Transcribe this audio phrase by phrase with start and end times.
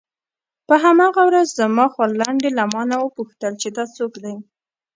[0.67, 4.35] په هماغه ورځ زما خورلنډې له مانه وپوښتل چې دا څوک دی.